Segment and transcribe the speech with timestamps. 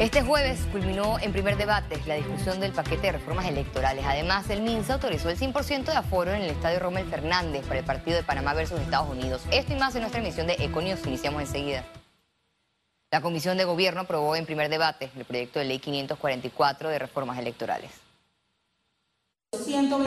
[0.00, 4.04] Este jueves culminó en primer debate la discusión del paquete de reformas electorales.
[4.04, 7.84] Además, el MINSA autorizó el 100% de aforo en el estadio Rommel Fernández para el
[7.84, 9.42] partido de Panamá versus Estados Unidos.
[9.52, 11.06] Esto y más en nuestra emisión de Econios.
[11.06, 11.84] Iniciamos enseguida.
[13.12, 17.38] La Comisión de Gobierno aprobó en primer debate el proyecto de ley 544 de reformas
[17.38, 18.03] electorales.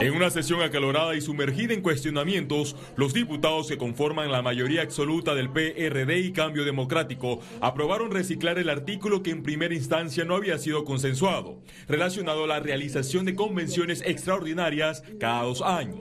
[0.00, 5.34] En una sesión acalorada y sumergida en cuestionamientos, los diputados que conforman la mayoría absoluta
[5.34, 10.58] del PRD y Cambio Democrático aprobaron reciclar el artículo que en primera instancia no había
[10.58, 16.00] sido consensuado, relacionado a la realización de convenciones extraordinarias cada dos años.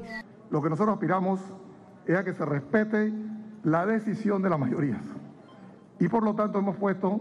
[0.49, 1.39] Lo que nosotros aspiramos
[2.05, 3.11] es a que se respete
[3.63, 5.01] la decisión de la mayoría.
[5.99, 7.19] Y por lo tanto hemos puesto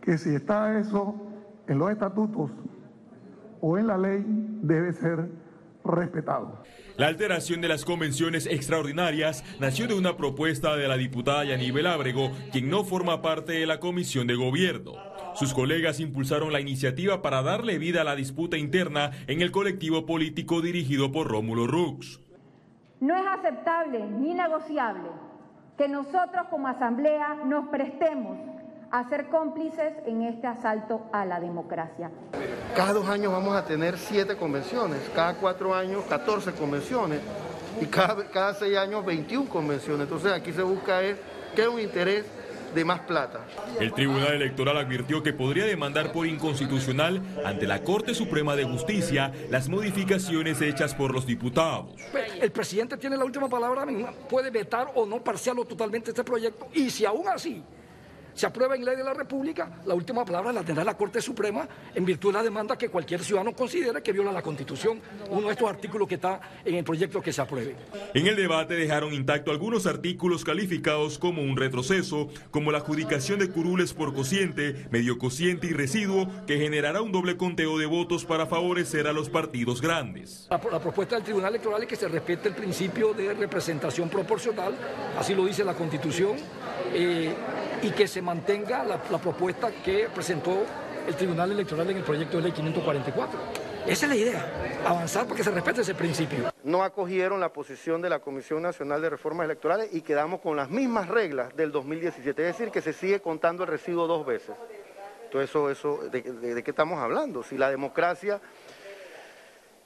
[0.00, 1.14] que si está eso
[1.66, 2.50] en los estatutos
[3.60, 4.24] o en la ley,
[4.62, 5.28] debe ser
[5.84, 6.62] respetado.
[6.96, 12.30] La alteración de las convenciones extraordinarias nació de una propuesta de la diputada Yanibel Ábrego,
[12.52, 14.92] quien no forma parte de la comisión de gobierno.
[15.34, 20.04] Sus colegas impulsaron la iniciativa para darle vida a la disputa interna en el colectivo
[20.04, 22.20] político dirigido por Rómulo Rux.
[23.00, 25.08] No es aceptable ni negociable
[25.78, 28.38] que nosotros como asamblea nos prestemos
[28.90, 32.10] a ser cómplices en este asalto a la democracia.
[32.74, 37.20] Cada dos años vamos a tener siete convenciones, cada cuatro años 14 convenciones
[37.80, 40.04] y cada, cada seis años 21 convenciones.
[40.04, 41.18] Entonces aquí se busca es
[41.54, 42.24] que un interés
[42.74, 43.40] de más plata.
[43.78, 49.30] El Tribunal Electoral advirtió que podría demandar por inconstitucional ante la Corte Suprema de Justicia
[49.50, 51.90] las modificaciones hechas por los diputados.
[52.40, 53.86] El presidente tiene la última palabra,
[54.30, 57.62] puede vetar o no parcial o totalmente este proyecto y si aún así
[58.34, 61.66] se aprueba en ley de la República, la última palabra la tendrá la Corte Suprema
[61.94, 65.52] en virtud de la demanda que cualquier ciudadano considere que viola la Constitución, uno de
[65.52, 67.76] estos artículos que está en el proyecto que se apruebe.
[68.14, 73.50] En el debate dejaron intacto algunos artículos calificados como un retroceso, como la adjudicación de
[73.50, 78.46] curules por cociente, medio cociente y residuo, que generará un doble conteo de votos para
[78.46, 80.46] favorecer a los partidos grandes.
[80.50, 84.74] La, propuesta del Tribunal Electoral es que se respete el principio de representación proporcional,
[85.18, 86.36] así lo dice la Constitución.
[86.94, 87.32] Eh,
[87.82, 90.64] y que se mantenga la, propuesta que presentó
[91.06, 93.38] el Tribunal Electoral en el proyecto de ley 544.
[93.86, 96.52] Esa es la idea, avanzar para que se respete ese principio.
[96.62, 100.70] No acogieron la posición de la Comisión Nacional de Reformas Electorales y quedamos con las
[100.70, 104.54] mismas reglas del 2017, es decir, que se sigue contando el residuo dos veces.
[105.24, 107.42] Entonces, eso, eso de, de qué estamos hablando?
[107.42, 108.40] Si la democracia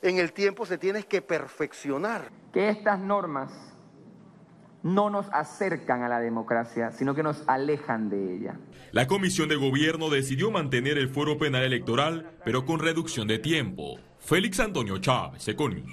[0.03, 2.29] en el tiempo se tiene que perfeccionar.
[2.53, 3.76] Que estas normas
[4.87, 8.57] no nos acercan a la democracia, sino que nos alejan de ella.
[8.93, 13.99] La Comisión de Gobierno decidió mantener el fuero penal electoral, pero con reducción de tiempo.
[14.21, 15.91] Félix Antonio Chávez, Econius.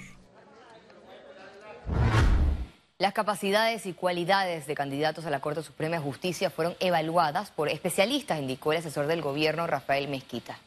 [2.99, 7.69] Las capacidades y cualidades de candidatos a la Corte Suprema de Justicia fueron evaluadas por
[7.69, 10.57] especialistas, indicó el asesor del gobierno Rafael Mezquita.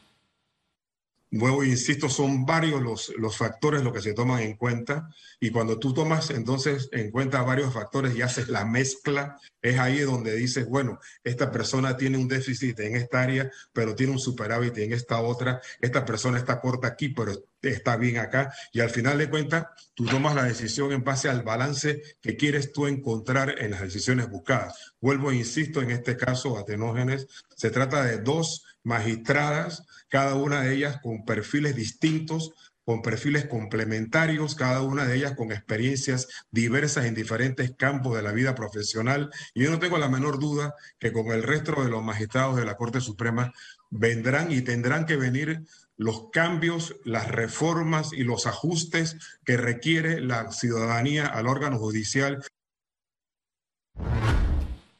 [1.29, 5.09] Nuevo, insisto, son varios los, los factores lo que se toman en cuenta.
[5.41, 9.99] Y cuando tú tomas entonces en cuenta varios factores y haces la mezcla, es ahí
[9.99, 14.77] donde dices, bueno, esta persona tiene un déficit en esta área, pero tiene un superávit
[14.77, 17.33] en esta otra, esta persona está corta aquí, pero
[17.69, 21.43] está bien acá y al final de cuentas tú tomas la decisión en base al
[21.43, 24.93] balance que quieres tú encontrar en las decisiones buscadas.
[24.99, 30.73] Vuelvo e insisto, en este caso, Atenógenes, se trata de dos magistradas cada una de
[30.73, 32.53] ellas con perfiles distintos,
[32.85, 38.31] con perfiles complementarios, cada una de ellas con experiencias diversas en diferentes campos de la
[38.31, 39.29] vida profesional.
[39.53, 42.63] Y yo no tengo la menor duda que con el resto de los magistrados de
[42.63, 43.51] la Corte Suprema
[43.89, 45.63] vendrán y tendrán que venir
[45.97, 52.43] los cambios, las reformas y los ajustes que requiere la ciudadanía al órgano judicial.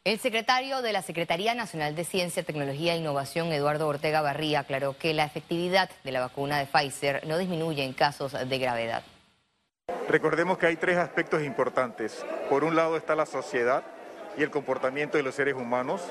[0.03, 4.97] El secretario de la Secretaría Nacional de Ciencia, Tecnología e Innovación, Eduardo Ortega Barría, aclaró
[4.97, 9.03] que la efectividad de la vacuna de Pfizer no disminuye en casos de gravedad.
[10.09, 12.25] Recordemos que hay tres aspectos importantes.
[12.49, 13.83] Por un lado está la sociedad
[14.37, 16.01] y el comportamiento de los seres humanos.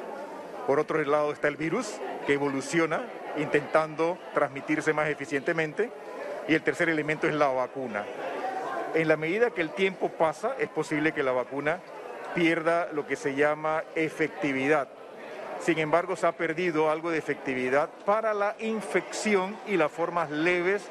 [0.66, 1.94] Por otro lado está el virus,
[2.26, 3.06] que evoluciona
[3.36, 5.90] intentando transmitirse más eficientemente.
[6.48, 8.04] Y el tercer elemento es la vacuna.
[8.94, 11.80] En la medida que el tiempo pasa, es posible que la vacuna
[12.34, 14.88] pierda lo que se llama efectividad.
[15.60, 20.84] Sin embargo, se ha perdido algo de efectividad para la infección y las formas leves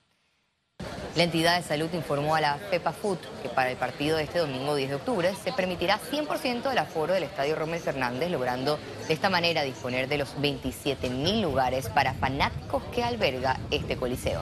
[1.15, 4.74] La entidad de salud informó a la FEPAFUT que para el partido de este domingo
[4.74, 9.30] 10 de octubre se permitirá 100% del aforo del Estadio Rommel Fernández, logrando de esta
[9.30, 14.42] manera disponer de los 27.000 lugares para fanáticos que alberga este coliseo.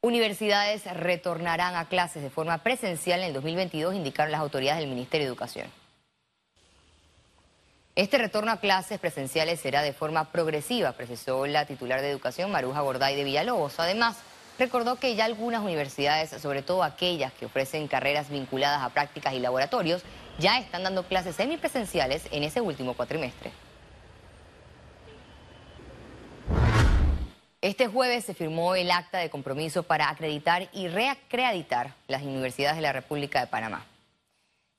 [0.00, 5.26] Universidades retornarán a clases de forma presencial en el 2022, indicaron las autoridades del Ministerio
[5.26, 5.83] de Educación.
[7.96, 12.80] Este retorno a clases presenciales será de forma progresiva, precisó la titular de Educación, Maruja
[12.80, 13.78] Gorday de Villalobos.
[13.78, 14.16] Además,
[14.58, 19.38] recordó que ya algunas universidades, sobre todo aquellas que ofrecen carreras vinculadas a prácticas y
[19.38, 20.02] laboratorios,
[20.40, 23.52] ya están dando clases semipresenciales en ese último cuatrimestre.
[27.60, 32.82] Este jueves se firmó el acta de compromiso para acreditar y reacreditar las universidades de
[32.82, 33.86] la República de Panamá.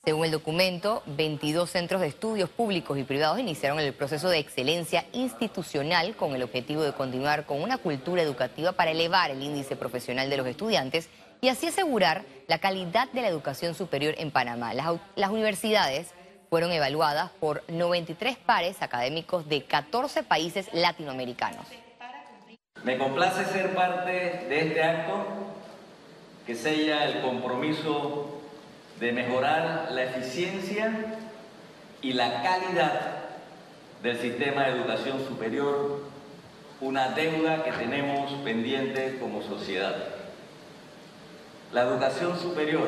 [0.05, 5.03] Según el documento, 22 centros de estudios públicos y privados iniciaron el proceso de excelencia
[5.13, 10.29] institucional con el objetivo de continuar con una cultura educativa para elevar el índice profesional
[10.29, 11.09] de los estudiantes
[11.41, 14.75] y así asegurar la calidad de la educación superior en Panamá.
[14.75, 16.13] Las, universidades
[16.51, 21.65] fueron evaluadas por 93 pares académicos de 14 países latinoamericanos.
[22.83, 25.25] Me complace ser parte de este acto
[26.45, 28.34] que sella el compromiso
[28.99, 30.93] de mejorar la eficiencia
[32.01, 33.01] y la calidad
[34.01, 36.03] del sistema de educación superior,
[36.79, 39.95] una deuda que tenemos pendiente como sociedad.
[41.73, 42.87] La educación superior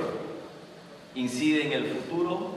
[1.15, 2.51] incide en el futuro,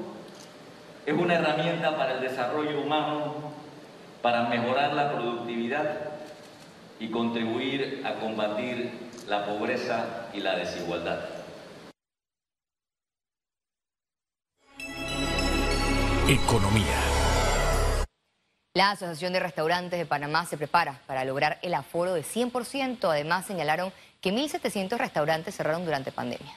[1.06, 3.34] es una herramienta para el desarrollo humano,
[4.22, 6.10] para mejorar la productividad
[7.00, 8.92] y contribuir a combatir
[9.26, 11.39] la pobreza y la desigualdad.
[16.30, 16.94] Economía.
[18.74, 23.10] La Asociación de Restaurantes de Panamá se prepara para lograr el aforo de 100%.
[23.10, 26.56] Además, señalaron que 1.700 restaurantes cerraron durante pandemia.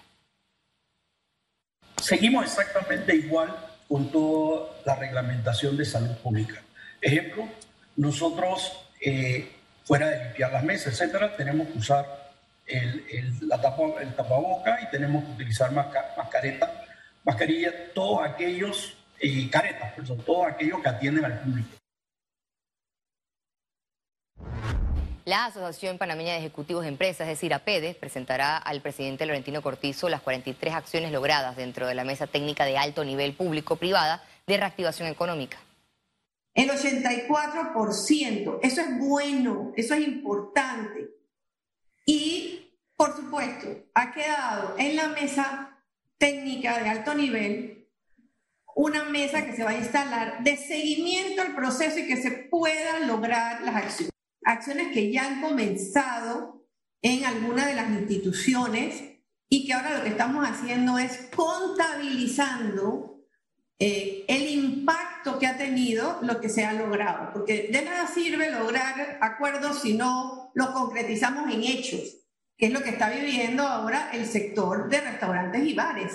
[2.00, 3.50] Seguimos exactamente igual
[3.88, 6.62] con toda la reglamentación de salud pública.
[7.02, 7.50] Ejemplo,
[7.96, 9.54] nosotros, eh,
[9.86, 12.31] fuera de limpiar las mesas, etcétera, tenemos que usar
[12.68, 16.86] el, el, la tapa, el tapaboca y tenemos que utilizar mascareta,
[17.24, 21.69] mascarilla, todos aquellos y caretas, pues son todos aquellos que atienden al público.
[25.26, 30.09] La Asociación Panameña de Ejecutivos de Empresas, es decir, APEDE, presentará al presidente Laurentino Cortizo
[30.09, 35.07] las 43 acciones logradas dentro de la mesa técnica de alto nivel público-privada de reactivación
[35.07, 35.57] económica.
[36.54, 41.09] El 84%, eso es bueno, eso es importante.
[42.06, 45.80] Y, por supuesto, ha quedado en la mesa
[46.18, 47.82] técnica de alto nivel
[48.75, 53.07] una mesa que se va a instalar de seguimiento al proceso y que se puedan
[53.07, 54.11] lograr las acciones.
[54.45, 56.65] Acciones que ya han comenzado
[57.01, 59.03] en alguna de las instituciones
[59.49, 63.13] y que ahora lo que estamos haciendo es contabilizando
[63.80, 67.31] eh, el impacto que ha tenido lo que se ha logrado.
[67.33, 72.25] Porque de nada sirve lograr acuerdos si no lo concretizamos en hechos,
[72.57, 76.13] que es lo que está viviendo ahora el sector de restaurantes y bares.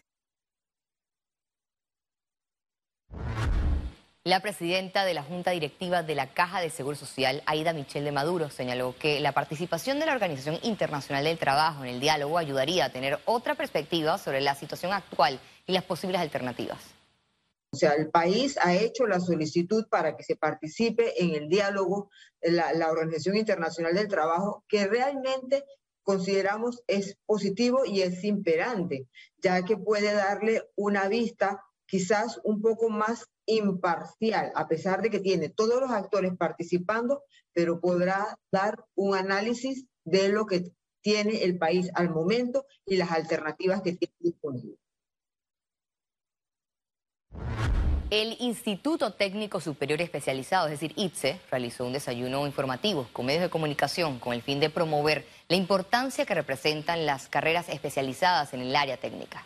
[4.29, 8.13] La presidenta de la Junta Directiva de la Caja de Seguro Social, Aida Michel de
[8.13, 12.85] Maduro, señaló que la participación de la Organización Internacional del Trabajo en el diálogo ayudaría
[12.85, 16.79] a tener otra perspectiva sobre la situación actual y las posibles alternativas.
[17.73, 22.11] O sea, el país ha hecho la solicitud para que se participe en el diálogo
[22.43, 25.65] la, la Organización Internacional del Trabajo, que realmente
[26.03, 29.07] consideramos es positivo y es imperante,
[29.39, 35.21] ya que puede darle una vista quizás un poco más imparcial, a pesar de que
[35.21, 41.59] tiene todos los actores participando, pero podrá dar un análisis de lo que tiene el
[41.59, 44.79] país al momento y las alternativas que tiene disponibles.
[48.11, 53.51] El Instituto Técnico Superior Especializado, es decir, ITSE, realizó un desayuno informativo con medios de
[53.51, 58.75] comunicación con el fin de promover la importancia que representan las carreras especializadas en el
[58.75, 59.45] área técnica.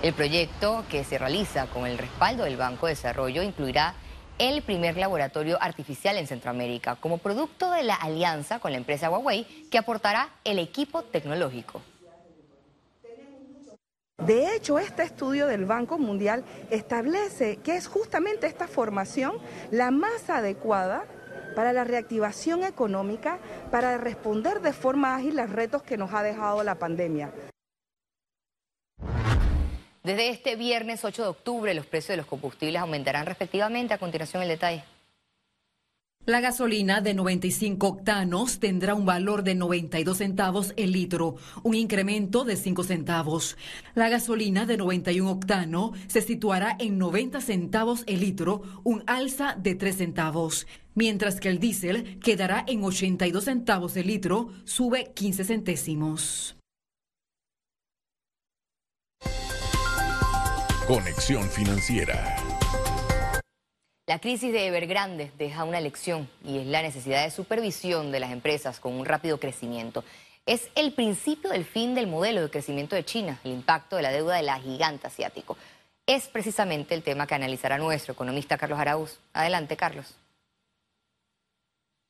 [0.00, 3.94] El proyecto que se realiza con el respaldo del Banco de Desarrollo incluirá
[4.38, 9.44] el primer laboratorio artificial en Centroamérica como producto de la alianza con la empresa Huawei
[9.68, 11.82] que aportará el equipo tecnológico.
[14.24, 19.38] De hecho, este estudio del Banco Mundial establece que es justamente esta formación
[19.72, 21.06] la más adecuada
[21.56, 23.38] para la reactivación económica,
[23.72, 27.32] para responder de forma ágil a los retos que nos ha dejado la pandemia.
[30.02, 33.94] Desde este viernes 8 de octubre los precios de los combustibles aumentarán respectivamente.
[33.94, 34.84] A continuación el detalle.
[36.28, 42.44] La gasolina de 95 octanos tendrá un valor de 92 centavos el litro, un incremento
[42.44, 43.56] de 5 centavos.
[43.94, 49.74] La gasolina de 91 octano se situará en 90 centavos el litro, un alza de
[49.74, 50.66] 3 centavos.
[50.94, 56.57] Mientras que el diésel quedará en 82 centavos el litro, sube 15 centésimos.
[60.88, 62.36] Conexión financiera.
[64.06, 68.32] La crisis de Evergrande deja una lección y es la necesidad de supervisión de las
[68.32, 70.02] empresas con un rápido crecimiento.
[70.46, 74.12] Es el principio del fin del modelo de crecimiento de China, el impacto de la
[74.12, 75.58] deuda de la gigante asiático.
[76.06, 79.20] Es precisamente el tema que analizará nuestro economista Carlos Araúz.
[79.34, 80.16] Adelante, Carlos.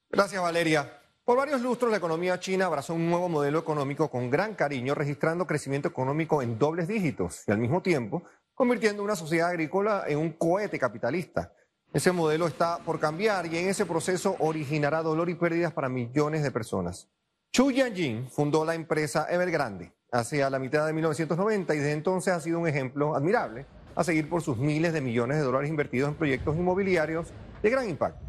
[0.09, 1.01] Gracias, Valeria.
[1.25, 5.49] Por varios lustros, la economía china abrazó un nuevo modelo económico con gran cariño, registrando
[5.49, 8.23] crecimiento económico en dobles dígitos y al mismo tiempo
[8.59, 11.53] convirtiendo una sociedad agrícola en un cohete capitalista.
[11.93, 16.43] Ese modelo está por cambiar y en ese proceso originará dolor y pérdidas para millones
[16.43, 17.09] de personas.
[17.53, 22.41] Chu Yanjin fundó la empresa Evergrande hacia la mitad de 1990 y desde entonces ha
[22.41, 26.17] sido un ejemplo admirable a seguir por sus miles de millones de dólares invertidos en
[26.17, 27.29] proyectos inmobiliarios
[27.62, 28.27] de gran impacto.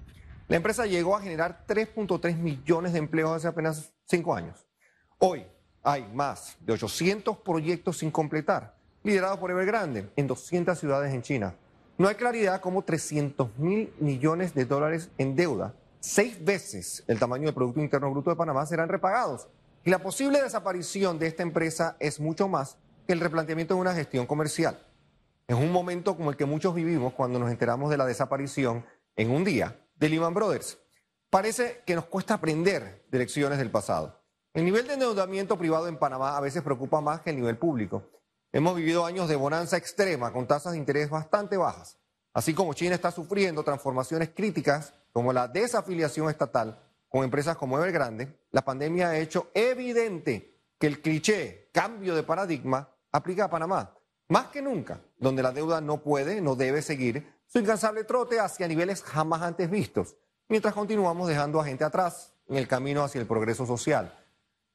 [0.48, 4.68] La empresa llegó a generar 3.3 millones de empleos hace apenas cinco años.
[5.18, 5.44] Hoy
[5.82, 8.79] hay más de 800 proyectos sin completar,
[9.10, 11.56] liderados por Evergrande en 200 ciudades en China.
[11.98, 17.46] No hay claridad cómo 300 mil millones de dólares en deuda, seis veces el tamaño
[17.46, 19.48] del Producto Interno Bruto de Panamá, serán repagados.
[19.84, 23.96] Y la posible desaparición de esta empresa es mucho más que el replanteamiento de una
[23.96, 24.80] gestión comercial.
[25.48, 28.86] Es un momento como el que muchos vivimos cuando nos enteramos de la desaparición
[29.16, 30.78] en un día de Lehman Brothers.
[31.32, 34.22] Parece que nos cuesta aprender de lecciones del pasado.
[34.54, 38.04] El nivel de endeudamiento privado en Panamá a veces preocupa más que el nivel público.
[38.52, 42.00] Hemos vivido años de bonanza extrema con tasas de interés bastante bajas,
[42.34, 46.80] así como China está sufriendo transformaciones críticas como la desafiliación estatal
[47.10, 52.90] con empresas como Evergrande, la pandemia ha hecho evidente que el cliché cambio de paradigma
[53.12, 53.96] aplica a Panamá,
[54.30, 58.68] más que nunca, donde la deuda no puede, no debe seguir su incansable trote hacia
[58.68, 60.16] niveles jamás antes vistos,
[60.48, 64.12] mientras continuamos dejando a gente atrás en el camino hacia el progreso social.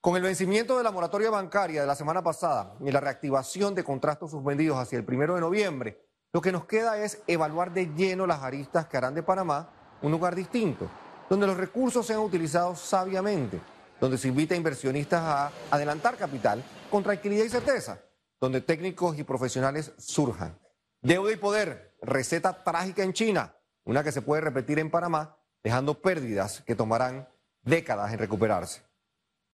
[0.04, 3.84] Con el vencimiento de la moratoria bancaria de la semana pasada y la reactivación de
[3.84, 5.98] contratos suspendidos hacia el primero de noviembre,
[6.30, 9.70] lo que nos queda es evaluar de lleno las aristas que harán de Panamá
[10.02, 10.90] un lugar distinto,
[11.30, 13.58] donde los recursos sean utilizados sabiamente,
[13.98, 17.98] donde se invita a inversionistas a adelantar capital con tranquilidad y certeza,
[18.38, 20.58] donde técnicos y profesionales surjan.
[21.00, 26.02] Deuda y poder, receta trágica en China, una que se puede repetir en Panamá, dejando
[26.02, 27.26] pérdidas que tomarán
[27.62, 28.82] décadas en recuperarse.